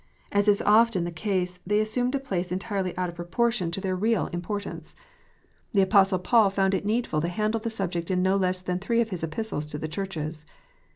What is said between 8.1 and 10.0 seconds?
no less than three of his Epistles to the